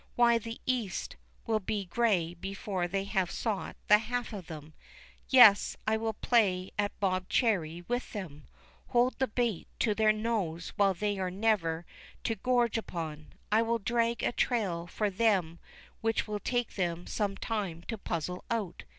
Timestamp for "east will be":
0.65-1.85